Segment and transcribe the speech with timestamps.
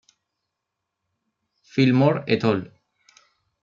[1.61, 2.67] Fillmore et al.